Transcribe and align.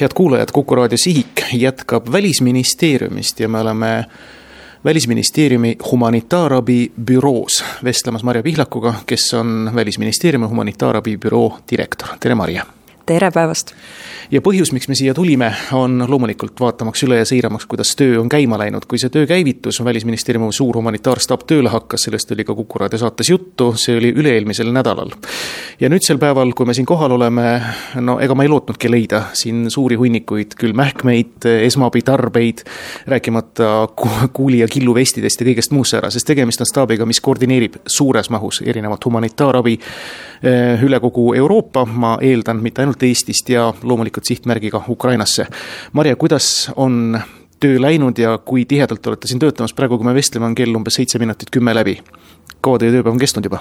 head 0.00 0.10
kuulajad, 0.14 0.48
Kuku 0.52 0.74
raadio 0.74 0.98
Sihik 0.98 1.42
jätkab 1.52 2.12
Välisministeeriumist 2.12 3.40
ja 3.40 3.48
me 3.48 3.58
oleme 3.58 4.04
Välisministeeriumi 4.84 5.76
humanitaarabi 5.90 6.92
büroos 7.06 7.64
vestlemas 7.84 8.22
Marje 8.22 8.42
Pihlakuga, 8.42 8.94
kes 9.06 9.34
on 9.34 9.70
Välisministeeriumi 9.74 10.46
humanitaarabi 10.46 11.16
büroo 11.16 11.58
direktor. 11.70 12.08
tere, 12.20 12.34
Marje! 12.34 12.62
Tere 13.06 13.30
päevast! 13.30 13.74
ja 14.32 14.40
põhjus, 14.44 14.72
miks 14.72 14.88
me 14.88 14.96
siia 14.96 15.14
tulime, 15.14 15.50
on 15.76 16.00
loomulikult 16.08 16.58
vaatamaks 16.60 17.04
üle 17.06 17.18
ja 17.20 17.26
seiramaks, 17.28 17.66
kuidas 17.68 17.92
töö 17.98 18.16
on 18.20 18.28
käima 18.32 18.58
läinud. 18.58 18.86
kui 18.88 18.98
see 18.98 19.12
töö 19.12 19.26
käivitus, 19.28 19.82
Välisministeeriumi 19.84 20.52
suur 20.52 20.76
humanitaarstaap 20.78 21.44
tööle 21.46 21.68
hakkas, 21.68 22.06
sellest 22.08 22.32
oli 22.32 22.44
ka 22.44 22.54
Kuku 22.54 22.80
raadio 22.80 22.98
saates 22.98 23.30
juttu, 23.30 23.72
see 23.76 23.98
oli 23.98 24.12
üle-eelmisel 24.12 24.72
nädalal. 24.72 25.12
ja 25.80 25.90
nüüdsel 25.92 26.18
päeval, 26.18 26.54
kui 26.56 26.66
me 26.66 26.74
siin 26.74 26.86
kohal 26.88 27.12
oleme, 27.12 27.60
no 28.00 28.18
ega 28.20 28.34
ma 28.34 28.46
ei 28.46 28.52
lootnudki 28.52 28.90
leida 28.90 29.24
siin 29.36 29.70
suuri 29.70 29.98
hunnikuid, 30.00 30.56
küll 30.58 30.72
mähkmeid, 30.72 31.44
esmaabitarbeid, 31.68 32.64
rääkimata 33.06 33.88
kuuli- 34.32 34.62
ja 34.64 34.68
killuvestidest 34.68 35.40
ja 35.40 35.50
kõigest 35.50 35.76
muust 35.76 35.94
säärasest, 35.94 36.26
tegemist 36.26 36.64
on 36.64 36.70
staabiga, 36.70 37.06
mis 37.06 37.20
koordineerib 37.20 37.76
suures 37.86 38.30
mahus 38.30 38.62
erinevat 38.64 39.04
humanitaarabi 39.04 39.78
eh, 40.42 40.82
üle 40.82 41.00
kogu 41.00 41.34
Euroopa, 41.34 41.84
ma 41.84 42.16
eeldan, 42.22 42.62
mitte 42.62 42.82
ainult 42.82 42.93
Eestist 43.02 43.48
ja 43.48 43.72
loomulikult 43.82 44.24
sihtmärgiga 44.24 44.84
Ukrainasse. 44.88 45.46
Marje, 45.92 46.16
kuidas 46.16 46.70
on 46.76 47.20
töö 47.60 47.80
läinud 47.80 48.18
ja 48.18 48.38
kui 48.38 48.64
tihedalt 48.64 49.06
olete 49.06 49.28
siin 49.28 49.38
töötamas, 49.38 49.74
praegu 49.74 49.98
kui 49.98 50.06
me 50.06 50.14
vestleme, 50.14 50.46
on 50.46 50.54
kell 50.54 50.74
umbes 50.74 51.00
seitse 51.00 51.18
minutit 51.18 51.50
kümme 51.50 51.74
läbi. 51.74 52.00
kaua 52.60 52.78
teie 52.78 52.92
tööpäev 52.92 53.12
on 53.12 53.20
kestnud 53.20 53.44
juba? 53.44 53.60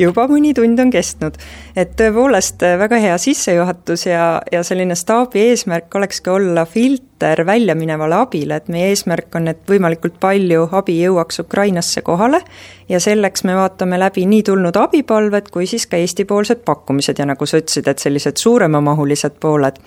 Juba 0.00 0.26
mõni 0.30 0.52
tund 0.56 0.80
on 0.80 0.90
kestnud. 0.90 1.36
et 1.76 1.94
tõepoolest 1.96 2.62
väga 2.80 3.00
hea 3.02 3.18
sissejuhatus 3.18 4.06
ja, 4.06 4.42
ja 4.52 4.62
selline 4.66 4.94
staabi 4.94 5.42
eesmärk 5.50 5.94
olekski 5.94 6.30
olla 6.30 6.64
filter 6.66 7.44
väljaminevale 7.46 8.16
abile, 8.16 8.56
et 8.56 8.68
meie 8.68 8.90
eesmärk 8.94 9.34
on, 9.36 9.48
et 9.52 9.60
võimalikult 9.68 10.20
palju 10.20 10.68
abi 10.72 10.96
jõuaks 11.02 11.42
Ukrainasse 11.44 12.02
kohale 12.02 12.40
ja 12.88 13.00
selleks 13.00 13.44
me 13.44 13.56
vaatame 13.58 13.98
läbi 14.00 14.26
nii 14.26 14.42
tulnud 14.50 14.76
abipalved 14.76 15.50
kui 15.52 15.66
siis 15.66 15.86
ka 15.86 16.00
Eesti-poolsed 16.00 16.64
pakkumised 16.64 17.18
ja 17.18 17.28
nagu 17.28 17.46
sa 17.46 17.60
ütlesid, 17.60 17.88
et 17.88 18.02
sellised 18.02 18.40
suuremamahulised 18.40 19.38
pooled 19.40 19.78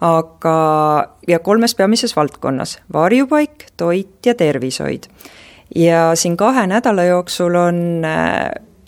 aga, 0.00 0.56
ja 1.28 1.38
kolmes 1.38 1.74
peamises 1.74 2.16
valdkonnas, 2.16 2.78
varjupaik, 2.92 3.70
toit 3.76 4.26
ja 4.26 4.34
tervishoid. 4.34 5.10
ja 5.74 6.14
siin 6.14 6.36
kahe 6.36 6.66
nädala 6.66 7.04
jooksul 7.04 7.54
on 7.54 8.04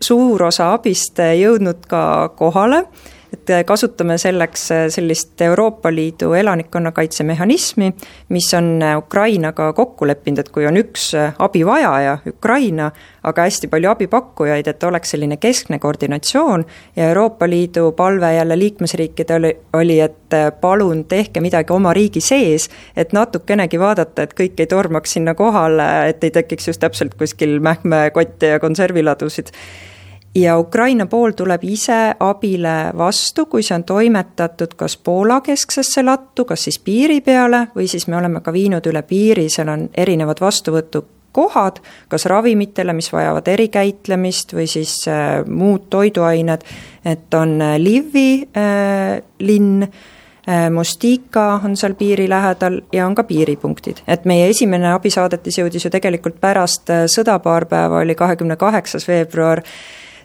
suur 0.01 0.43
osa 0.49 0.73
abist 0.77 1.19
jõudnud 1.19 1.87
ka 1.91 2.03
kohale, 2.39 2.85
et 3.33 3.67
kasutame 3.67 4.19
selleks 4.19 4.69
sellist 4.95 5.41
Euroopa 5.41 5.91
Liidu 5.95 6.33
elanikkonnakaitsemehhanismi, 6.33 7.93
mis 8.29 8.55
on 8.55 8.81
Ukrainaga 8.97 9.73
kokku 9.73 10.07
leppinud, 10.07 10.39
et 10.39 10.49
kui 10.53 10.67
on 10.67 10.77
üks 10.81 11.11
abivajaja, 11.39 12.19
Ukraina, 12.29 12.91
aga 13.23 13.45
hästi 13.49 13.69
palju 13.69 13.91
abipakkujaid, 13.91 14.69
et 14.71 14.85
oleks 14.85 15.13
selline 15.15 15.37
keskne 15.37 15.79
koordinatsioon 15.79 16.65
ja 16.97 17.09
Euroopa 17.09 17.49
Liidu 17.49 17.93
palve 17.93 18.35
jälle 18.35 18.59
liikmesriikidele 18.59 19.57
oli, 19.73 20.01
et 20.01 20.37
palun 20.61 21.05
tehke 21.05 21.41
midagi 21.41 21.73
oma 21.73 21.93
riigi 21.95 22.21
sees, 22.21 22.69
et 22.97 23.13
natukenegi 23.13 23.81
vaadata, 23.81 24.25
et 24.25 24.35
kõik 24.41 24.61
ei 24.61 24.67
tormaks 24.67 25.19
sinna 25.19 25.35
kohale, 25.35 26.09
et 26.09 26.25
ei 26.25 26.31
tekiks 26.31 26.69
just 26.69 26.81
täpselt 26.81 27.15
kuskil 27.19 27.59
mähkmekotte 27.61 28.55
ja 28.55 28.61
konserviladusid 28.61 29.53
ja 30.35 30.59
Ukraina 30.59 31.07
pool 31.07 31.33
tuleb 31.37 31.65
ise 31.65 32.15
abile 32.21 32.93
vastu, 32.97 33.47
kui 33.47 33.63
see 33.63 33.77
on 33.77 33.85
toimetatud 33.85 34.75
kas 34.77 34.97
Poola 34.97 35.41
kesksesse 35.41 36.03
lattu, 36.03 36.45
kas 36.45 36.69
siis 36.69 36.79
piiri 36.79 37.21
peale 37.21 37.67
või 37.77 37.89
siis 37.89 38.09
me 38.09 38.17
oleme 38.17 38.41
ka 38.45 38.53
viinud 38.53 38.87
üle 38.87 39.03
piiri, 39.03 39.49
seal 39.49 39.73
on 39.73 39.89
erinevad 39.97 40.41
vastuvõtukohad, 40.41 41.81
kas 42.09 42.29
ravimitele, 42.31 42.93
mis 42.93 43.13
vajavad 43.13 43.49
erikäitlemist 43.49 44.55
või 44.55 44.69
siis 44.71 45.01
äh, 45.09 45.41
muud 45.47 45.89
toiduained, 45.91 46.65
et 47.05 47.35
on 47.35 47.59
äh, 47.63 47.77
Lvivi 47.81 48.31
äh, 48.53 49.19
linn 49.41 49.83
äh,, 49.83 50.71
Mostika 50.71 51.61
on 51.65 51.77
seal 51.77 51.95
piiri 51.95 52.29
lähedal 52.29 52.81
ja 52.93 53.07
on 53.07 53.15
ka 53.15 53.25
piiripunktid. 53.25 54.05
et 54.07 54.25
meie 54.25 54.49
esimene 54.49 54.93
abisaadetis 54.93 55.59
jõudis 55.59 55.85
ju 55.85 55.91
tegelikult 55.91 56.41
pärast 56.41 56.91
äh, 56.91 57.07
sõda 57.07 57.39
paar 57.39 57.67
päeva, 57.67 58.05
oli 58.05 58.15
kahekümne 58.15 58.57
kaheksas 58.57 59.09
veebruar 59.09 59.63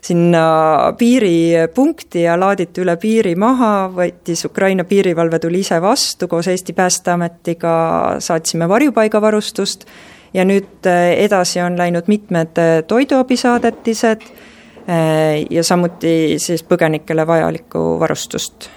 sinna 0.03 0.93
piiripunkti 0.97 2.25
ja 2.25 2.35
laaditi 2.39 2.83
üle 2.83 2.97
piiri 2.99 3.35
maha, 3.39 3.89
võttis 3.95 4.43
Ukraina 4.45 4.83
piirivalve, 4.83 5.39
tuli 5.39 5.61
ise 5.63 5.79
vastu 5.81 6.27
koos 6.27 6.49
Eesti 6.51 6.75
Päästeametiga, 6.75 7.75
saatsime 8.19 8.67
varjupaigavarustust 8.69 9.87
ja 10.33 10.45
nüüd 10.47 10.89
eh, 10.89 11.23
edasi 11.23 11.61
on 11.63 11.77
läinud 11.79 12.09
mitmed 12.11 12.59
eh, 12.59 12.75
toiduabisaadetised 12.87 14.27
eh, 14.27 15.45
ja 15.49 15.63
samuti 15.63 16.35
siis 16.37 16.65
põgenikele 16.67 17.27
vajalikku 17.27 17.85
varustust 17.99 18.69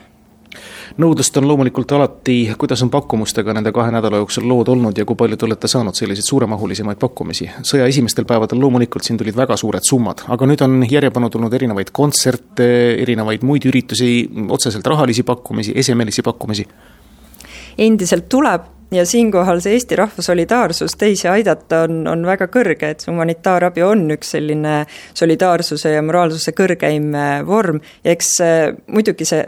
nõudlust 1.03 1.37
on 1.37 1.49
loomulikult 1.49 1.93
alati, 1.93 2.37
kuidas 2.59 2.83
on 2.84 2.91
pakkumustega 2.93 3.55
nende 3.57 3.73
kahe 3.75 3.93
nädala 3.95 4.21
jooksul 4.23 4.47
lood 4.49 4.71
olnud 4.73 4.99
ja 4.99 5.05
kui 5.09 5.19
palju 5.19 5.37
te 5.37 5.47
olete 5.49 5.69
saanud 5.69 5.97
selliseid 5.97 6.29
suuremahulisemaid 6.29 7.01
pakkumisi? 7.01 7.51
sõja 7.67 7.89
esimestel 7.91 8.25
päevadel 8.29 8.61
loomulikult 8.61 9.05
siin 9.05 9.19
tulid 9.21 9.37
väga 9.37 9.59
suured 9.61 9.84
summad, 9.87 10.25
aga 10.33 10.49
nüüd 10.49 10.62
on 10.65 10.79
järjepanu 10.91 11.31
tulnud 11.33 11.53
erinevaid 11.59 11.93
kontserte, 11.97 12.69
erinevaid 13.03 13.45
muid 13.45 13.69
üritusi, 13.69 14.12
otseselt 14.49 14.87
rahalisi 14.87 15.27
pakkumisi, 15.27 15.77
esemelisi 15.77 16.25
pakkumisi? 16.25 16.67
endiselt 17.78 18.28
tuleb 18.33 18.73
ja 18.95 19.05
siinkohal 19.07 19.61
see 19.61 19.75
Eesti 19.77 19.97
rahva 19.99 20.23
solidaarsus 20.23 20.95
teisi 20.97 21.28
aidata 21.28 21.83
on, 21.87 22.07
on 22.09 22.23
väga 22.27 22.47
kõrge, 22.53 22.93
et 22.95 23.05
humanitaarabi 23.07 23.83
on 23.84 24.07
üks 24.15 24.33
selline 24.37 24.78
solidaarsuse 25.15 25.93
ja 25.97 26.05
moraalsuse 26.07 26.55
kõrgeim 26.57 27.11
vorm 27.47 27.83
ja 28.05 28.15
eks 28.15 28.33
muidugi 28.87 29.28
see 29.28 29.43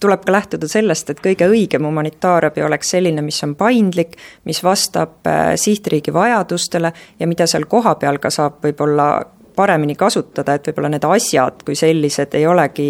tuleb 0.00 0.24
ka 0.26 0.32
lähtuda 0.32 0.68
sellest, 0.68 1.10
et 1.10 1.20
kõige 1.24 1.48
õigem 1.50 1.86
humanitaarabi 1.86 2.64
oleks 2.66 2.94
selline, 2.94 3.22
mis 3.22 3.42
on 3.44 3.54
paindlik, 3.58 4.16
mis 4.48 4.62
vastab 4.64 5.26
äh, 5.26 5.52
sihtriigi 5.56 6.14
vajadustele 6.14 6.92
ja 7.18 7.30
mida 7.30 7.46
seal 7.46 7.68
kohapeal 7.70 8.18
ka 8.22 8.30
saab 8.30 8.60
võib-olla 8.64 9.08
paremini 9.56 9.94
kasutada, 9.98 10.54
et 10.54 10.66
võib-olla 10.68 10.92
need 10.92 11.04
asjad 11.08 11.62
kui 11.66 11.76
sellised 11.78 12.34
ei 12.38 12.46
olegi 12.46 12.88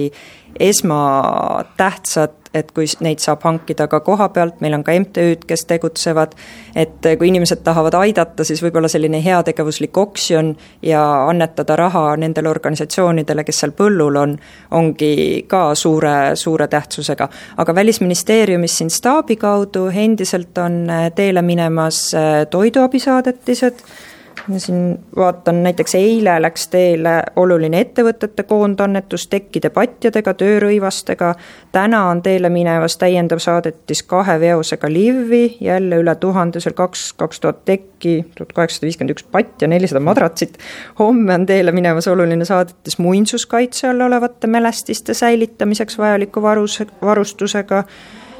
esmatähtsad 0.61 2.43
et 2.55 2.73
kui 2.77 2.87
neid 3.05 3.21
saab 3.23 3.45
hankida 3.47 3.87
ka 3.89 4.03
koha 4.05 4.29
pealt, 4.33 4.61
meil 4.61 4.77
on 4.77 4.85
ka 4.85 4.95
MTÜ-d, 5.01 5.47
kes 5.49 5.65
tegutsevad, 5.71 6.35
et 6.77 7.09
kui 7.19 7.31
inimesed 7.31 7.63
tahavad 7.65 7.97
aidata, 7.97 8.45
siis 8.45 8.63
võib-olla 8.65 8.91
selline 8.93 9.23
heategevuslik 9.25 9.97
oksjon 9.99 10.53
ja 10.85 11.03
annetada 11.29 11.77
raha 11.81 12.05
nendele 12.21 12.53
organisatsioonidele, 12.53 13.47
kes 13.49 13.63
seal 13.65 13.75
põllul 13.77 14.21
on, 14.21 14.37
ongi 14.79 15.13
ka 15.49 15.65
suure, 15.79 16.37
suure 16.37 16.69
tähtsusega. 16.69 17.29
aga 17.57 17.75
Välisministeeriumis 17.75 18.79
siin 18.79 18.91
staabi 18.91 19.37
kaudu 19.37 19.89
endiselt 19.89 20.59
on 20.59 20.85
teele 21.17 21.43
minemas 21.43 22.11
toiduabisaadetised 22.51 23.87
ma 24.49 24.59
siin 24.59 24.99
vaatan, 25.17 25.63
näiteks 25.63 25.95
eile 25.95 26.35
läks 26.43 26.67
teele 26.73 27.15
oluline 27.37 27.81
ettevõtete 27.81 28.43
koondannetus 28.49 29.27
tekkide 29.31 29.71
patjadega, 29.71 30.35
töörõivastega, 30.35 31.35
täna 31.73 32.03
on 32.11 32.23
teele 32.23 32.51
minemas 32.53 32.97
täiendav 33.01 33.43
saadetis 33.43 34.03
kahe 34.09 34.39
veosega 34.41 34.91
Livi, 34.93 35.57
jälle 35.61 36.01
üle 36.03 36.15
tuhande, 36.21 36.61
seal 36.61 36.75
kaks, 36.79 37.13
kaks 37.21 37.41
tuhat 37.41 37.65
tekki, 37.69 38.17
tuhat 38.39 38.53
kaheksasada 38.57 38.89
viiskümmend 38.89 39.17
üks 39.17 39.29
patja, 39.31 39.69
nelisada 39.69 40.01
madratsit. 40.01 40.59
homme 40.99 41.35
on 41.35 41.47
teele 41.47 41.73
minemas 41.73 42.09
oluline 42.09 42.45
saadetis 42.45 42.99
muinsuskaitse 42.99 43.89
all 43.89 44.01
olevate 44.01 44.47
mälestiste 44.47 45.15
säilitamiseks 45.15 45.99
vajaliku 45.99 46.43
varus, 46.43 46.83
varustusega, 47.03 47.85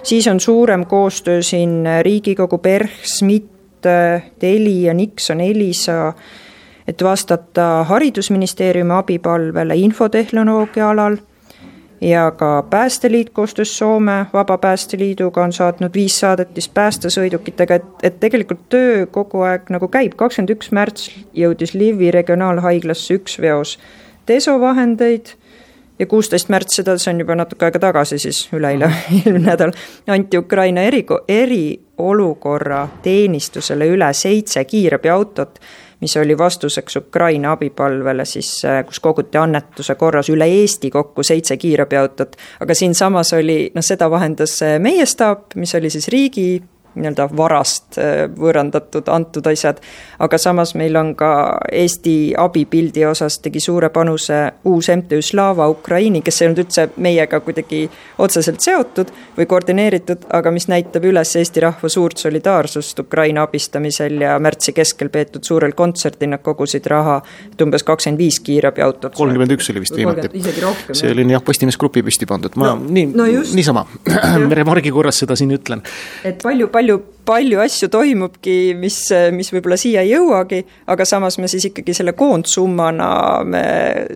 siis 0.03 0.27
on 0.29 0.41
suurem 0.41 0.87
koostöö 0.87 1.43
siin 1.43 1.85
Riigikogu 2.03 2.59
PERH, 2.59 2.91
SMIT, 3.03 3.52
Äh, 3.87 4.23
Telia, 4.39 4.95
Nixon, 4.95 5.41
Elisa, 5.41 6.13
et 6.89 7.03
vastata 7.03 7.85
Haridusministeeriumi 7.85 8.93
abipalvele 8.93 9.77
infotehnoloogia 9.77 10.91
alal. 10.91 11.17
Ja 12.03 12.31
ka 12.31 12.65
Päästeliit 12.71 13.31
koostöös 13.31 13.79
Soome 13.79 14.27
Vabapäästeliiduga 14.33 15.45
on 15.45 15.53
saatnud 15.53 15.95
viis 15.95 16.21
saadetist 16.21 16.75
päästesõidukitega, 16.75 17.75
et, 17.75 17.85
et 18.03 18.21
tegelikult 18.21 18.65
töö 18.69 19.07
kogu 19.07 19.45
aeg 19.47 19.71
nagu 19.71 19.89
käib, 19.89 20.17
kakskümmend 20.19 20.51
üks 20.57 20.73
märts 20.75 21.13
jõudis 21.33 21.75
Livi 21.75 22.11
regionaalhaiglasse 22.11 23.15
üks 23.21 23.39
veos. 23.39 23.77
Desovahendeid 24.29 25.37
ja 26.03 26.07
kuusteist 26.11 26.51
märts, 26.51 26.81
seda, 26.81 26.97
see 26.99 27.13
on 27.15 27.23
juba 27.23 27.37
natuke 27.39 27.69
aega 27.69 27.79
tagasi 27.83 28.19
siis, 28.23 28.43
üleeile, 28.57 28.91
eelmine 29.21 29.47
nädal, 29.47 29.73
anti 30.11 30.41
Ukraina 30.41 30.83
eri, 30.89 31.05
eriolukorra 31.31 32.83
teenistusele 33.05 33.87
üle 33.93 34.11
seitse 34.17 34.65
kiirabiautot, 34.67 35.61
mis 36.03 36.17
oli 36.19 36.35
vastuseks 36.39 36.99
Ukraina 37.05 37.53
abipalvele 37.55 38.25
siis, 38.27 38.51
kus 38.89 38.99
koguti 39.01 39.39
annetuse 39.39 39.95
korras 39.95 40.33
üle 40.35 40.49
Eesti 40.51 40.91
kokku 40.91 41.23
seitse 41.23 41.57
kiirabiautot. 41.57 42.37
aga 42.61 42.75
siinsamas 42.75 43.33
oli, 43.39 43.71
noh, 43.75 43.87
seda 43.87 44.11
vahendas 44.11 44.59
meie 44.83 45.07
staap, 45.07 45.55
mis 45.55 45.75
oli 45.79 45.91
siis 45.95 46.11
riigi 46.11 46.49
nii-öelda 46.95 47.29
varast 47.37 47.99
äh, 47.99 48.25
võõrandatud, 48.37 49.09
antud 49.13 49.47
asjad, 49.49 49.81
aga 50.23 50.39
samas 50.39 50.75
meil 50.79 50.97
on 50.97 51.15
ka 51.19 51.33
Eesti 51.73 52.35
abipildi 52.39 53.07
osas 53.09 53.39
tegi 53.43 53.61
suure 53.61 53.89
panuse 53.95 54.41
uus 54.69 54.91
MTÜ 54.93 55.23
Slava 55.25 55.69
Ukraini, 55.73 56.23
kes 56.23 56.43
ei 56.43 56.49
olnud 56.49 56.63
üldse 56.65 56.89
meiega 56.97 57.41
kuidagi 57.41 57.85
otseselt 58.19 58.61
seotud 58.65 59.13
või 59.37 59.49
koordineeritud, 59.49 60.27
aga 60.37 60.53
mis 60.55 60.69
näitab 60.69 61.07
üles 61.09 61.37
Eesti 61.39 61.65
rahva 61.65 61.89
suurt 61.93 62.21
solidaarsust 62.23 63.01
Ukraina 63.05 63.47
abistamisel 63.47 64.21
ja 64.21 64.37
märtsi 64.43 64.75
keskel 64.77 65.09
peetud 65.13 65.45
suurel 65.47 65.73
kontserdil 65.79 66.33
nad 66.33 66.43
kogusid 66.45 66.87
raha, 66.91 67.21
et 67.53 67.65
umbes 67.65 67.85
kakskümmend 67.87 68.21
viis 68.21 68.41
kiirabiautot. 68.45 69.15
kolmkümmend 69.17 69.57
üks 69.57 69.71
oli 69.73 69.85
vist 69.85 69.97
viimati. 69.97 70.31
see 70.93 71.11
oli 71.11 71.27
jah, 71.33 71.43
Postimees 71.45 71.79
Grupi 71.81 72.03
püsti 72.05 72.29
pandud, 72.29 72.55
ma 72.61 72.73
no, 72.73 72.93
nii 72.93 73.09
no, 73.17 73.27
niisama 73.57 73.87
remargi 74.61 74.93
korras 74.95 75.19
seda 75.23 75.37
siin 75.39 75.55
ütlen. 75.57 75.83
et 76.25 76.43
palju, 76.43 76.69
palju 76.73 76.82
palju, 76.83 76.99
palju 77.25 77.61
asju 77.63 77.89
toimubki, 77.93 78.75
mis, 78.75 78.99
mis 79.33 79.53
võib-olla 79.55 79.79
siia 79.79 80.03
ei 80.03 80.17
jõuagi, 80.17 80.63
aga 80.91 81.07
samas 81.07 81.39
me 81.39 81.51
siis 81.51 81.69
ikkagi 81.71 81.95
selle 81.95 82.17
koondsummana 82.19 83.09
me 83.47 83.65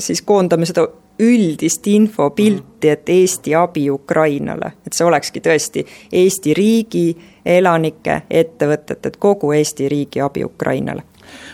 siis 0.02 0.22
koondame 0.26 0.66
seda 0.66 0.86
üldist 1.22 1.86
infopilti, 1.88 2.90
et 2.90 3.08
Eesti 3.08 3.54
abi 3.56 3.86
Ukrainale, 3.90 4.74
et 4.84 4.92
see 4.92 5.06
olekski 5.06 5.40
tõesti 5.40 5.86
Eesti 6.12 6.56
riigi 6.58 7.06
elanike, 7.46 8.24
ettevõtete, 8.28 9.14
et 9.14 9.16
kogu 9.22 9.54
Eesti 9.56 9.88
riigi 9.88 10.20
abi 10.20 10.44
Ukrainale. 10.44 11.06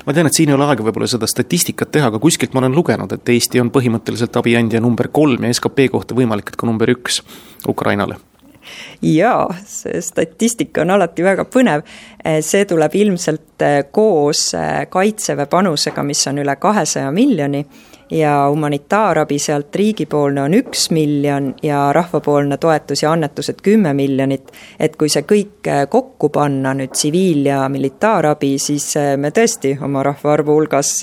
Ma 0.07 0.13
tean, 0.13 0.27
et 0.27 0.37
siin 0.37 0.51
ei 0.51 0.57
ole 0.57 0.67
aega 0.67 0.85
võib-olla 0.85 1.07
seda 1.09 1.29
statistikat 1.29 1.93
teha, 1.93 2.11
aga 2.11 2.21
kuskilt 2.21 2.57
ma 2.57 2.65
olen 2.65 2.75
lugenud, 2.75 3.13
et 3.13 3.37
Eesti 3.37 3.61
on 3.61 3.71
põhimõtteliselt 3.73 4.37
abiandja 4.41 4.81
number 4.81 5.13
kolm 5.13 5.45
ja 5.45 5.55
skp 5.61 5.89
kohta 5.93 6.17
võimalik, 6.17 6.53
et 6.53 6.61
ka 6.61 6.69
number 6.69 6.91
üks 6.97 7.23
Ukrainale 7.69 8.19
jaa, 9.03 9.47
see 9.67 10.01
statistika 10.01 10.83
on 10.83 10.91
alati 10.91 11.25
väga 11.25 11.47
põnev. 11.51 11.83
see 12.41 12.65
tuleb 12.71 12.95
ilmselt 12.95 13.63
eh, 13.67 13.79
koos 13.91 14.53
eh, 14.55 14.85
kaitseväe 14.91 15.49
panusega, 15.51 16.05
mis 16.07 16.27
on 16.31 16.39
üle 16.39 16.55
kahesaja 16.57 17.11
miljoni 17.11 17.65
ja 18.13 18.35
humanitaarabi 18.51 19.39
sealt 19.41 19.75
riigipoolne 19.75 20.43
on 20.43 20.55
üks 20.55 20.91
miljon 20.93 21.55
ja 21.65 21.87
rahvapoolne 21.97 22.59
toetus 22.61 23.03
ja 23.03 23.13
annetused 23.13 23.63
kümme 23.63 23.95
miljonit. 23.97 24.53
et 24.79 24.97
kui 24.97 25.09
see 25.09 25.25
kõik 25.27 25.67
eh, 25.67 25.87
kokku 25.89 26.29
panna 26.29 26.75
nüüd 26.79 26.93
tsiviil- 26.95 27.49
ja 27.49 27.69
militaarabi, 27.69 28.59
siis 28.59 28.93
me 29.17 29.31
tõesti 29.31 29.75
oma 29.83 30.03
rahvaarvu 30.03 30.55
hulgas 30.55 31.01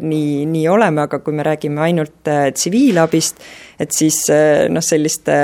nii, 0.00 0.46
nii 0.46 0.68
oleme, 0.68 1.02
aga 1.02 1.18
kui 1.18 1.34
me 1.34 1.42
räägime 1.42 1.80
ainult 1.80 2.30
tsiviilabist, 2.54 3.44
et 3.80 3.92
siis 3.92 4.24
noh, 4.70 4.84
selliste 4.84 5.38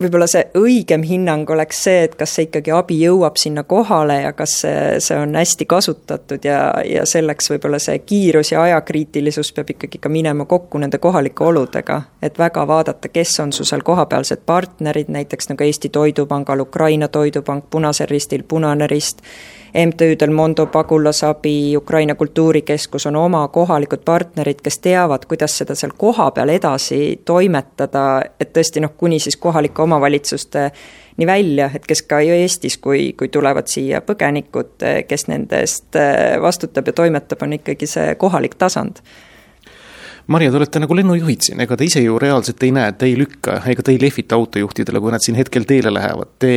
võib-olla 0.00 0.26
see 0.30 0.44
õigem 0.58 1.04
hinnang 1.06 1.50
oleks 1.50 1.82
see, 1.84 2.02
et 2.06 2.14
kas 2.18 2.34
see 2.36 2.46
ikkagi 2.48 2.72
abi 2.74 2.98
jõuab 3.02 3.36
sinna 3.40 3.64
kohale 3.68 4.20
ja 4.22 4.32
kas 4.36 4.58
see, 4.62 5.00
see 5.04 5.18
on 5.18 5.34
hästi 5.38 5.66
kasutatud 5.70 6.44
ja, 6.46 6.58
ja 6.86 7.06
selleks 7.08 7.50
võib-olla 7.52 7.80
see 7.82 7.98
kiirus 8.06 8.52
ja 8.52 8.62
ajakriitilisus 8.62 9.52
peab 9.56 9.72
ikkagi 9.76 10.00
ka 10.02 10.12
minema 10.12 10.46
kokku 10.50 10.80
nende 10.82 10.98
kohalike 11.02 11.44
oludega. 11.44 12.02
et 12.22 12.38
väga 12.38 12.66
vaadata, 12.68 13.08
kes 13.08 13.40
on 13.40 13.52
su 13.52 13.64
seal 13.68 13.82
kohapealsed 13.84 14.46
partnerid, 14.46 15.10
näiteks 15.12 15.52
nagu 15.52 15.64
Eesti 15.64 15.88
Toidupangal, 15.88 16.60
Ukraina 16.60 17.08
Toidupank, 17.08 17.70
Punasel 17.70 18.08
Ristil 18.10 18.42
Punane 18.48 18.86
Rist 18.86 19.22
MTÜ-del 19.74 20.30
Mondo 20.30 20.66
pagulasabi, 20.66 21.76
Ukraina 21.76 22.14
Kultuurikeskus 22.14 23.06
on 23.06 23.16
oma 23.16 23.48
kohalikud 23.48 23.98
partnerid, 24.04 24.60
kes 24.62 24.78
teavad, 24.78 25.24
kuidas 25.28 25.56
seda 25.58 25.74
seal 25.74 25.94
kohapeal 25.96 26.52
edasi 26.52 27.22
toimetada, 27.24 28.20
et 28.40 28.52
tõesti 28.52 28.82
noh, 28.84 28.92
kuni 28.96 29.16
siis 29.18 29.36
kohalike 29.40 29.82
omavalitsuste 29.82 29.91
nii 31.20 31.26
välja, 31.28 31.68
et 31.74 31.84
kes 31.86 32.02
ka 32.08 32.22
Eestis, 32.24 32.78
kui, 32.80 33.12
kui 33.18 33.28
tulevad 33.28 33.68
siia 33.68 34.00
põgenikud, 34.00 34.80
kes 35.08 35.28
nende 35.28 35.60
eest 35.60 35.98
vastutab 36.40 36.88
ja 36.88 36.96
toimetab, 36.96 37.44
on 37.44 37.58
ikkagi 37.58 37.86
see 37.90 38.14
kohalik 38.20 38.56
tasand 38.58 39.02
Marja, 40.30 40.52
te 40.52 40.58
olete 40.60 40.78
nagu 40.78 40.94
lennujuhid 40.94 41.42
siin, 41.42 41.60
ega 41.64 41.74
te 41.78 41.86
ise 41.88 42.00
ju 42.04 42.14
reaalselt 42.22 42.62
ei 42.62 42.70
näe, 42.74 42.92
te 42.94 43.08
ei 43.10 43.16
lükka, 43.18 43.56
ega 43.72 43.82
te 43.82 43.90
ei 43.90 43.98
lehvita 43.98 44.38
autojuhtidele, 44.38 45.02
kui 45.02 45.14
nad 45.14 45.24
siin 45.24 45.38
hetkel 45.38 45.66
teele 45.66 45.90
lähevad. 45.90 46.30
Te 46.42 46.52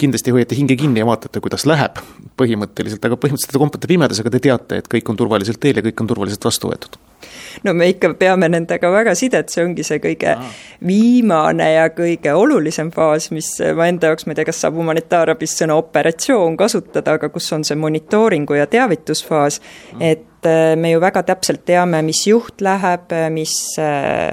kindlasti 0.00 0.32
hoiate 0.32 0.56
hinge 0.56 0.78
kinni 0.80 1.02
ja 1.02 1.08
vaatate, 1.08 1.42
kuidas 1.44 1.66
läheb 1.68 2.00
põhimõtteliselt, 2.40 3.04
aga 3.04 3.20
põhimõtteliselt 3.20 3.52
te 3.52 3.60
kompate 3.60 3.90
pimedas, 3.90 4.22
aga 4.24 4.32
te 4.32 4.40
teate, 4.48 4.80
et 4.80 4.92
kõik 4.96 5.12
on 5.12 5.20
turvaliselt 5.20 5.60
teel 5.60 5.82
ja 5.82 5.84
kõik 5.90 6.00
on 6.00 6.08
turvaliselt 6.14 6.48
vastu 6.48 6.72
võetud 6.72 6.96
no 7.64 7.74
me 7.74 7.90
ikka 7.92 8.14
peame 8.18 8.48
nendega 8.52 8.90
väga 8.92 9.14
sidet, 9.18 9.52
see 9.52 9.64
ongi 9.64 9.86
see 9.86 10.00
kõige 10.02 10.34
Aa. 10.36 10.50
viimane 10.86 11.70
ja 11.74 11.86
kõige 11.94 12.34
olulisem 12.38 12.90
faas, 12.94 13.30
mis 13.34 13.54
ma 13.76 13.88
enda 13.90 14.12
jaoks, 14.12 14.26
ma 14.26 14.34
ei 14.34 14.40
tea, 14.40 14.50
kas 14.50 14.64
saab 14.64 14.80
humanitaarabis 14.80 15.56
sõna 15.62 15.78
operatsioon 15.80 16.58
kasutada, 16.60 17.18
aga 17.18 17.32
kus 17.32 17.52
on 17.52 17.64
see 17.64 17.78
monitooringu 17.78 18.58
ja 18.58 18.68
teavitusfaas, 18.70 19.60
et 20.00 20.28
Äh, 20.46 20.76
me 20.76 20.90
ju 20.90 20.98
väga 21.00 21.22
täpselt 21.22 21.62
teame, 21.68 22.00
mis 22.02 22.24
juht 22.26 22.62
läheb, 22.66 23.12
mis 23.30 23.52
äh, 23.78 24.32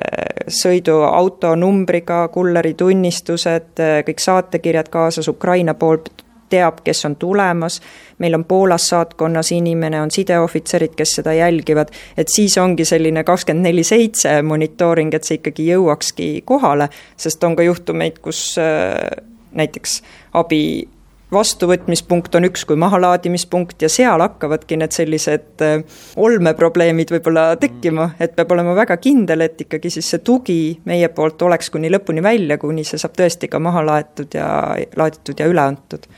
sõiduauto 0.50 1.52
numbriga, 1.60 2.24
kulleri 2.34 2.74
tunnistused, 2.74 3.76
äh, 3.78 4.00
kõik 4.08 4.24
saatekirjad 4.24 4.90
kaasas, 4.90 5.30
Ukraina 5.30 5.76
pool 5.78 6.02
teab, 6.50 6.82
kes 6.84 7.06
on 7.06 7.16
tulemas, 7.16 7.80
meil 8.18 8.36
on 8.38 8.46
Poolas 8.46 8.90
saatkonnas 8.90 9.52
inimene, 9.56 10.02
on 10.02 10.12
sideohvitserid, 10.12 10.96
kes 10.98 11.16
seda 11.20 11.34
jälgivad, 11.34 11.94
et 12.18 12.28
siis 12.34 12.58
ongi 12.58 12.86
selline 12.86 13.24
kakskümmend 13.24 13.70
neli 13.70 13.84
seitse 13.84 14.42
monitooring, 14.42 15.14
et 15.14 15.28
see 15.28 15.40
ikkagi 15.40 15.70
jõuakski 15.72 16.30
kohale, 16.46 16.90
sest 17.18 17.44
on 17.44 17.56
ka 17.56 17.66
juhtumeid, 17.68 18.20
kus 18.24 18.56
näiteks 19.52 20.02
abi 20.34 20.88
vastuvõtmispunkt 21.34 22.36
on 22.36 22.48
üks 22.50 22.66
kui 22.66 22.80
mahalaadimispunkt 22.80 23.82
ja 23.86 23.90
seal 23.92 24.22
hakkavadki 24.24 24.80
need 24.82 24.96
sellised 24.96 25.64
äh, 25.66 26.02
olmeprobleemid 26.18 27.14
võib-olla 27.14 27.52
tekkima, 27.62 28.12
et 28.20 28.36
peab 28.38 28.56
olema 28.56 28.74
väga 28.78 28.98
kindel, 29.02 29.46
et 29.46 29.62
ikkagi 29.68 29.92
siis 29.94 30.10
see 30.10 30.24
tugi 30.26 30.60
meie 30.90 31.12
poolt 31.14 31.42
oleks 31.46 31.70
kuni 31.74 31.92
lõpuni 31.94 32.24
välja, 32.26 32.58
kuni 32.62 32.86
see 32.88 33.02
saab 33.02 33.18
tõesti 33.20 33.52
ka 33.52 33.62
maha 33.62 33.86
laetud 33.86 34.38
ja 34.38 34.50
laaditud 34.98 35.40
ja 35.40 35.50
üle 35.50 35.66
antud 35.66 36.10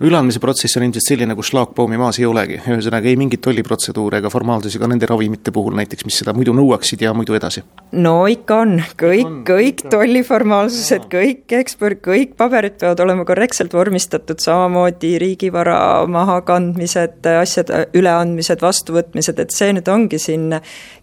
üleandmise 0.00 0.40
protsess 0.40 0.78
on 0.78 0.86
ilmselt 0.86 1.04
selline, 1.04 1.34
kus 1.38 1.50
šlaagbaumi 1.52 1.98
maas 2.00 2.18
ei 2.20 2.26
olegi, 2.28 2.60
ühesõnaga 2.64 3.10
ei 3.10 3.18
mingit 3.20 3.42
tolliprotseduure 3.44 4.20
ega 4.20 4.30
formaalsusi 4.32 4.80
ka 4.80 4.88
nende 4.90 5.08
ravimite 5.10 5.52
puhul 5.54 5.76
näiteks, 5.78 6.06
mis 6.08 6.20
seda 6.22 6.34
muidu 6.36 6.54
nõuaksid 6.56 7.04
ja 7.04 7.12
muidu 7.16 7.36
edasi? 7.36 7.64
no 7.92 8.14
ikka 8.30 8.60
on, 8.64 8.76
kõik, 9.00 9.34
kõik 9.48 9.84
tolliformaalsused, 9.92 11.08
kõik 11.12 11.56
eksport, 11.60 12.00
kõik 12.04 12.36
paberid 12.40 12.78
peavad 12.80 13.04
olema 13.04 13.26
korrektselt 13.28 13.74
vormistatud, 13.76 14.40
samamoodi 14.40 15.16
riigivara 15.20 15.80
mahakandmised, 16.10 17.20
asjade 17.40 17.86
üleandmised, 17.98 18.62
vastuvõtmised, 18.64 19.42
et 19.42 19.54
see 19.54 19.74
nüüd 19.76 19.88
ongi 19.92 20.20
siin 20.22 20.48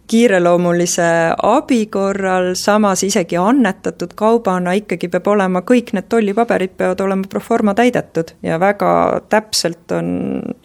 kiireloomulise 0.08 1.06
abi 1.42 1.86
korral, 1.92 2.54
samas 2.56 3.02
isegi 3.04 3.36
annetatud 3.36 4.14
kaubana 4.16 4.72
ikkagi 4.78 5.10
peab 5.12 5.28
olema, 5.34 5.60
kõik 5.68 5.92
need 5.96 6.08
tollipaberid 6.08 6.74
peavad 6.78 7.02
olema 7.04 7.28
pro 7.28 7.42
forma 7.44 7.74
täidetud 7.76 8.32
ja 8.42 8.56
väga 8.60 8.90
täpselt 9.28 9.92
on 9.92 10.08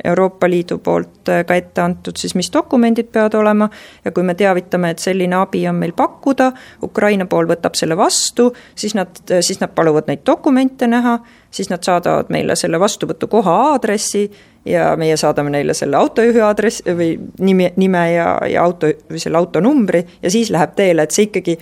Euroopa 0.03 0.47
Liidu 0.49 0.77
poolt 0.83 1.31
ka 1.47 1.57
ette 1.59 1.83
antud 1.83 2.19
siis, 2.19 2.35
mis 2.39 2.51
dokumendid 2.53 3.11
peavad 3.11 3.35
olema. 3.39 3.69
Ja 4.05 4.11
kui 4.11 4.23
me 4.23 4.35
teavitame, 4.35 4.93
et 4.93 5.03
selline 5.03 5.35
abi 5.39 5.65
on 5.67 5.79
meil 5.79 5.93
pakkuda, 5.97 6.51
Ukraina 6.83 7.27
pool 7.29 7.47
võtab 7.49 7.75
selle 7.79 7.97
vastu, 7.99 8.51
siis 8.75 8.95
nad, 8.95 9.11
siis 9.41 9.59
nad 9.61 9.75
paluvad 9.75 10.07
neid 10.11 10.23
dokumente 10.27 10.87
näha, 10.87 11.19
siis 11.51 11.69
nad 11.71 11.83
saadavad 11.83 12.31
meile 12.33 12.55
selle 12.59 12.79
vastuvõtukoha 12.79 13.59
aadressi 13.69 14.25
ja 14.65 14.95
meie 14.97 15.17
saadame 15.17 15.49
neile 15.49 15.73
selle 15.73 15.97
autojuhi 15.97 16.41
aadress 16.41 16.83
või 16.87 17.15
nimi, 17.39 17.71
nime 17.75 18.03
ja, 18.13 18.37
ja 18.49 18.63
auto 18.63 18.87
või 19.09 19.19
selle 19.19 19.37
auto 19.37 19.61
numbri 19.61 20.05
ja 20.21 20.31
siis 20.31 20.51
läheb 20.53 20.75
teele, 20.75 21.03
et 21.03 21.11
see 21.11 21.27
ikkagi 21.27 21.57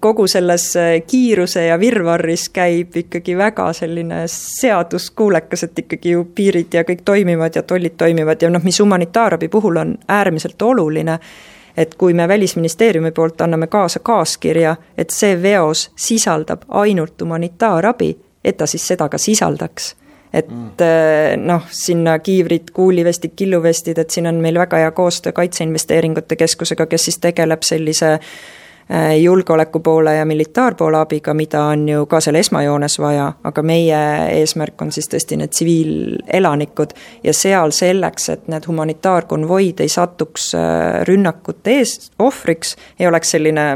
kogu 0.00 0.26
selles 0.26 0.68
äh, 0.76 1.02
kiiruse 1.06 1.66
ja 1.66 1.80
virvarris 1.80 2.48
käib 2.54 2.96
ikkagi 2.96 3.36
väga 3.38 3.72
selline 3.72 4.22
seaduskuulekas, 4.30 5.64
et 5.66 5.78
ikkagi 5.78 6.14
ju 6.14 6.24
piirid 6.34 6.74
ja 6.74 6.84
kõik 6.86 7.02
toimivad 7.04 7.56
ja 7.56 7.62
tollid 7.62 7.96
toimivad 7.98 8.42
ja 8.42 8.50
noh, 8.50 8.62
mis 8.62 8.80
humanitaarabi 8.80 9.48
puhul 9.48 9.82
on 9.82 9.96
äärmiselt 10.08 10.62
oluline, 10.62 11.18
et 11.76 11.94
kui 11.94 12.14
me 12.14 12.28
Välisministeeriumi 12.28 13.10
poolt 13.10 13.40
anname 13.40 13.66
kaasa 13.66 14.00
kaaskirja, 14.00 14.76
et 14.98 15.10
see 15.10 15.34
veos 15.42 15.90
sisaldab 15.96 16.62
ainult 16.68 17.20
humanitaarabi, 17.20 18.16
et 18.44 18.56
ta 18.56 18.66
siis 18.66 18.86
seda 18.86 19.08
ka 19.08 19.18
sisaldaks 19.18 19.94
et 20.36 20.50
mm. 20.52 21.46
noh, 21.48 21.64
sinna 21.72 22.18
kiivrid, 22.18 22.70
kuulivestid, 22.76 23.32
killuvestid, 23.36 23.98
et 23.98 24.12
siin 24.12 24.28
on 24.28 24.42
meil 24.44 24.58
väga 24.60 24.82
hea 24.84 24.92
koostöö 24.92 25.32
Kaitseinvesteeringute 25.32 26.36
Keskusega, 26.36 26.86
kes 26.90 27.08
siis 27.08 27.18
tegeleb 27.22 27.64
sellise 27.64 28.16
Äh, 28.90 29.18
julgeoleku 29.18 29.80
poole 29.80 30.14
ja 30.14 30.24
militaarpoole 30.24 30.96
abiga, 30.96 31.34
mida 31.34 31.64
on 31.64 31.88
ju 31.88 32.04
ka 32.06 32.20
seal 32.22 32.36
esmajoones 32.38 32.94
vaja, 33.02 33.32
aga 33.44 33.62
meie 33.66 34.02
eesmärk 34.36 34.84
on 34.84 34.92
siis 34.94 35.10
tõesti 35.10 35.34
need 35.40 35.50
tsiviilelanikud 35.50 36.94
ja 37.26 37.34
seal 37.34 37.74
selleks, 37.74 38.28
et 38.30 38.46
need 38.46 38.68
humanitaarkonvoid 38.70 39.82
ei 39.82 39.90
satuks 39.90 40.52
äh, 40.54 41.00
rünnakute 41.08 41.74
ees, 41.80 41.96
ohvriks, 42.22 42.76
ei 43.00 43.10
oleks 43.10 43.34
selline 43.34 43.66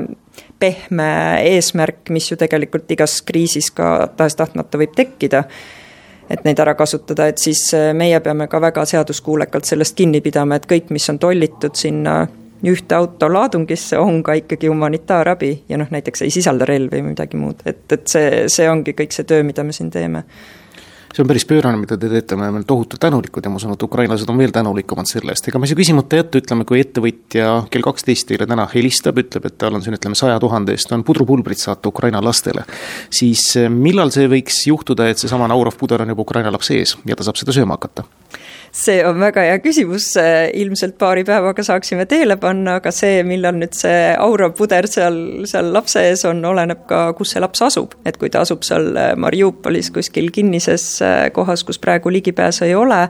pehme 0.63 1.11
eesmärk, 1.57 2.07
mis 2.15 2.31
ju 2.31 2.39
tegelikult 2.39 2.95
igas 2.95 3.19
kriisis 3.27 3.75
ka 3.75 4.13
tahes-tahtmata 4.15 4.79
võib 4.79 4.95
tekkida 4.95 5.43
et 6.31 6.45
neid 6.47 6.61
ära 6.63 6.75
kasutada, 6.79 7.27
et 7.31 7.43
siis 7.43 7.63
äh, 7.75 7.91
meie 7.97 8.21
peame 8.25 8.47
ka 8.51 8.61
väga 8.63 8.85
seaduskuulekalt 8.87 9.67
sellest 9.69 9.97
kinni 9.99 10.21
pidama, 10.25 10.61
et 10.61 10.69
kõik, 10.71 10.93
mis 10.95 11.09
on 11.11 11.19
tollitud 11.19 11.79
sinna 11.79 12.23
ühte 12.67 12.95
auto 12.95 13.29
laadungisse 13.33 13.99
on 13.99 14.23
ka 14.23 14.35
ikkagi 14.37 14.69
humanitaarabi 14.69 15.53
ja 15.69 15.79
noh, 15.81 15.89
näiteks 15.91 16.27
ei 16.27 16.33
sisalda 16.35 16.69
relvi 16.69 16.99
või 16.99 17.15
midagi 17.15 17.41
muud, 17.41 17.63
et, 17.65 17.87
et 17.93 18.09
see, 18.09 18.45
see 18.53 18.69
ongi 18.71 18.95
kõik 18.97 19.17
see 19.17 19.29
töö, 19.29 19.45
mida 19.47 19.65
me 19.65 19.73
siin 19.77 19.91
teeme 19.91 20.27
see 21.15 21.23
on 21.25 21.29
päris 21.29 21.45
pöörane, 21.49 21.79
mida 21.81 21.97
te 21.99 22.09
teete, 22.09 22.37
me 22.39 22.47
oleme 22.47 22.63
tohutult 22.67 23.01
tänulikud 23.03 23.45
ja 23.45 23.51
ma 23.51 23.59
usun, 23.59 23.75
et 23.75 23.83
ukrainlased 23.83 24.31
on 24.31 24.39
veel 24.39 24.53
tänulikumad 24.55 25.11
selle 25.11 25.35
eest, 25.35 25.49
ega 25.51 25.59
ma 25.59 25.67
ei 25.67 25.73
saa 25.73 25.81
küsimata 25.81 26.21
jätta, 26.21 26.43
ütleme, 26.43 26.67
kui 26.69 26.83
ettevõtja 26.83 27.49
kell 27.73 27.87
kaksteist 27.87 28.29
teile 28.31 28.47
täna 28.51 28.69
helistab, 28.75 29.19
ütleb, 29.23 29.49
et 29.51 29.59
tal 29.59 29.79
on 29.79 29.85
siin 29.85 29.99
ütleme 29.99 30.19
saja 30.19 30.39
tuhande 30.43 30.77
eest 30.77 30.93
on 30.95 31.05
pudrupulbrit 31.07 31.59
saata 31.59 31.91
Ukraina 31.91 32.23
lastele, 32.23 32.63
siis 33.11 33.43
eh, 33.59 33.67
millal 33.73 34.15
see 34.15 34.31
võiks 34.31 34.63
juhtuda, 34.71 35.11
et 35.11 35.19
seesama 35.19 35.51
naurav 35.51 35.79
puder 35.81 36.07
on 36.07 36.15
juba 36.15 36.27
Ukraina 36.27 36.55
lapse 36.55 36.79
ees 36.79 36.95
ja 37.07 37.19
ta 37.19 37.27
saab 37.27 37.43
seda 37.43 37.57
sööma 37.59 37.79
hakata? 37.81 38.07
See 38.73 39.01
on 39.07 39.19
väga 39.21 39.43
hea 39.49 39.59
küsimus, 39.63 40.13
ilmselt 40.55 40.97
paari 40.99 41.25
päevaga 41.27 41.65
saaksime 41.67 42.07
teele 42.11 42.37
panna, 42.41 42.79
aga 42.81 42.93
see, 42.95 43.23
millal 43.27 43.59
nüüd 43.59 43.75
see 43.77 44.15
aurapuder 44.15 44.89
seal, 44.91 45.19
seal 45.51 45.73
lapse 45.75 46.03
ees 46.11 46.25
on, 46.29 46.43
oleneb 46.47 46.87
ka, 46.91 47.09
kus 47.19 47.35
see 47.35 47.43
laps 47.43 47.63
asub. 47.67 47.99
et 48.07 48.17
kui 48.21 48.31
ta 48.31 48.45
asub 48.47 48.65
seal 48.67 48.93
Mariupolis 49.19 49.91
kuskil 49.95 50.31
kinnises 50.35 51.01
kohas, 51.35 51.65
kus 51.67 51.79
praegu 51.83 52.13
ligipääsu 52.15 52.65
ei 52.69 52.75
ole, 52.79 53.03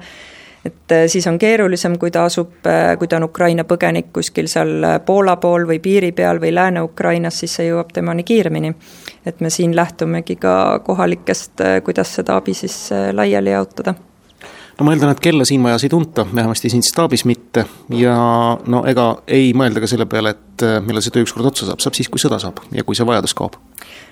et 0.64 0.97
siis 1.12 1.26
on 1.29 1.38
keerulisem, 1.40 1.97
kui 2.00 2.11
ta 2.11 2.25
asub, 2.29 2.57
kui 2.99 3.09
ta 3.09 3.21
on 3.21 3.29
Ukraina 3.29 3.64
põgenik 3.69 4.11
kuskil 4.17 4.49
seal 4.49 4.85
Poola 5.07 5.37
pool 5.40 5.69
või 5.69 5.81
piiri 5.81 6.12
peal 6.12 6.40
või 6.40 6.55
Lääne-Ukrainas, 6.57 7.40
siis 7.45 7.61
see 7.61 7.71
jõuab 7.71 7.93
temani 7.93 8.25
kiiremini. 8.25 8.75
et 9.26 9.40
me 9.40 9.50
siin 9.50 9.76
lähtumegi 9.76 10.37
ka 10.37 10.81
kohalikest, 10.85 11.61
kuidas 11.85 12.14
seda 12.14 12.40
abi 12.40 12.55
siis 12.55 12.88
laiali 13.12 13.50
jaotada 13.50 13.95
no 14.79 14.87
ma 14.87 14.95
eeldan, 14.95 15.12
et 15.15 15.23
kella 15.23 15.47
siin 15.49 15.62
majas 15.65 15.85
ei 15.85 15.93
tunta, 15.93 16.27
vähemasti 16.35 16.71
siin 16.73 16.83
staabis 16.87 17.25
mitte. 17.29 17.65
Ja 17.97 18.17
no 18.67 18.83
ega 18.89 19.11
ei 19.29 19.53
mõelda 19.57 19.83
ka 19.83 19.91
selle 19.91 20.07
peale, 20.11 20.35
et 20.37 20.65
äh, 20.67 20.79
millal 20.85 21.05
see 21.05 21.15
töö 21.15 21.27
ükskord 21.27 21.50
otsa 21.50 21.69
saab, 21.69 21.83
saab 21.85 21.99
siis, 21.99 22.11
kui 22.12 22.23
sõda 22.23 22.41
saab 22.43 22.62
ja 22.77 22.85
kui 22.87 22.99
see 22.99 23.07
vajadus 23.09 23.37
kaob. 23.39 23.59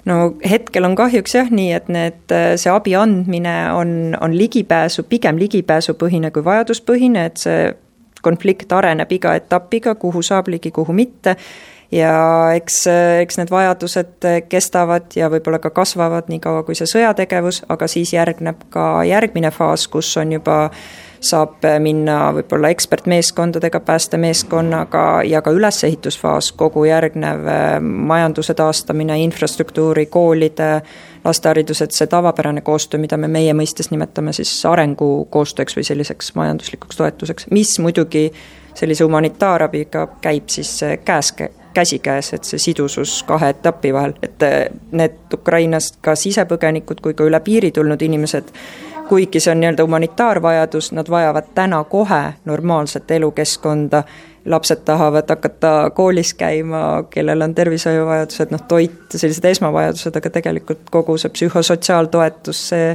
no 0.09 0.19
hetkel 0.51 0.85
on 0.89 0.97
kahjuks 0.99 1.35
jah 1.35 1.51
nii, 1.51 1.73
et 1.77 1.89
need, 1.93 2.21
äh, 2.35 2.53
see 2.61 2.73
abi 2.73 2.97
andmine 2.99 3.57
on, 3.77 4.17
on 4.21 4.37
ligipääsu, 4.37 5.07
pigem 5.09 5.41
ligipääsupõhine 5.41 6.33
kui 6.35 6.45
vajaduspõhine, 6.45 7.27
et 7.33 7.43
see 7.43 7.73
konflikt 8.23 8.73
areneb 8.75 9.13
iga 9.15 9.35
etapiga, 9.39 9.95
kuhu 9.95 10.23
saab 10.27 10.49
ligi, 10.51 10.73
kuhu 10.75 10.93
mitte 10.93 11.37
ja 11.93 12.15
eks, 12.55 12.83
eks 13.23 13.41
need 13.41 13.51
vajadused 13.53 14.29
kestavad 14.49 15.15
ja 15.17 15.31
võib-olla 15.33 15.61
ka 15.63 15.71
kasvavad 15.71 16.29
nii 16.29 16.41
kaua, 16.45 16.63
kui 16.67 16.77
see 16.79 16.89
sõjategevus, 16.89 17.63
aga 17.69 17.89
siis 17.89 18.13
järgneb 18.13 18.69
ka 18.73 19.05
järgmine 19.09 19.51
faas, 19.55 19.89
kus 19.89 20.17
on 20.21 20.37
juba 20.37 20.59
saab 21.25 21.65
minna 21.83 22.29
võib-olla 22.37 22.71
ekspertmeeskondadega, 22.71 23.81
päästemeeskonnaga 23.81 25.05
ja 25.27 25.43
ka 25.43 25.51
ülesehitusfaas, 25.51 26.53
kogu 26.53 26.85
järgnev 26.87 27.49
äh, 27.49 27.81
majanduse 27.83 28.55
taastamine, 28.55 29.19
infrastruktuuri, 29.25 30.07
koolide, 30.07 30.71
lasteharidus, 31.25 31.83
et 31.83 31.97
see 31.97 32.07
tavapärane 32.07 32.63
koostöö, 32.63 33.01
mida 33.03 33.19
me 33.19 33.29
meie 33.29 33.55
mõistes 33.57 33.91
nimetame 33.91 34.33
siis 34.37 34.53
arengukoostööks 34.69 35.79
või 35.79 35.89
selliseks 35.91 36.35
majanduslikuks 36.39 37.01
toetuseks, 37.01 37.51
mis 37.51 37.75
muidugi 37.83 38.29
sellise 38.79 39.05
humanitaarabiga 39.05 40.07
käib 40.23 40.53
siis 40.55 40.77
äh, 40.87 40.99
käes 41.05 41.35
käsikäes, 41.79 42.33
et 42.35 42.45
see 42.45 42.59
sidusus 42.59 43.23
kahe 43.29 43.53
etapi 43.55 43.93
vahel, 43.95 44.15
et 44.23 44.43
äh, 44.43 44.59
need 44.91 45.35
Ukrainast 45.35 46.01
ka 46.03 46.17
sisepõgenikud 46.19 47.03
kui 47.05 47.15
ka 47.15 47.27
üle 47.29 47.39
piiri 47.45 47.71
tulnud 47.75 48.03
inimesed, 48.03 48.51
kuigi 49.09 49.41
see 49.41 49.53
on 49.53 49.63
nii-öelda 49.63 49.87
humanitaarvajadus, 49.87 50.91
nad 50.99 51.11
vajavad 51.11 51.53
täna 51.55 51.79
kohe 51.85 52.23
normaalset 52.51 53.11
elukeskkonda, 53.11 54.03
lapsed 54.45 54.83
tahavad 54.85 55.31
hakata 55.31 55.91
koolis 55.95 56.35
käima, 56.35 56.83
kellel 57.11 57.47
on 57.47 57.55
tervishoiuvajadused, 57.55 58.51
noh 58.51 58.65
toit, 58.69 58.99
sellised 59.15 59.45
esmavajadused, 59.45 60.19
aga 60.19 60.33
tegelikult 60.35 60.91
kogu 60.91 61.17
see 61.21 61.31
psühhosotsiaaltoetus, 61.37 62.65
see 62.73 62.95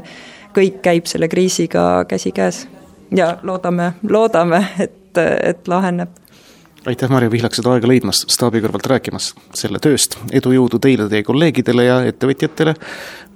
kõik 0.53 0.81
käib 0.85 1.07
selle 1.09 1.31
kriisiga 1.31 2.05
käsikäes. 2.07 2.67
ja 3.15 3.37
loodame, 3.43 3.93
loodame, 4.09 4.65
et, 4.79 5.23
et 5.43 5.67
laheneb 5.67 6.22
aitäh, 6.85 7.09
Marju 7.09 7.29
Pihlak, 7.33 7.55
seda 7.55 7.73
aega 7.75 7.89
leidmast, 7.89 8.27
staabi 8.33 8.61
kõrvalt 8.63 8.87
rääkimast 8.91 9.39
selle 9.57 9.79
tööst. 9.83 10.17
edu, 10.31 10.51
jõudu 10.55 10.79
teile, 10.83 11.09
teie 11.09 11.23
kolleegidele 11.23 11.87
ja 11.89 12.01
ettevõtjatele. 12.09 12.75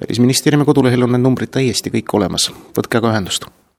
välisministeeriumi 0.01 0.66
kodulehel 0.66 1.04
on 1.04 1.16
need 1.16 1.25
numbrid 1.25 1.54
täiesti 1.54 1.94
kõik 1.94 2.13
olemas, 2.20 2.51
võtke 2.77 3.01
aga 3.01 3.16
ühendust 3.16 3.48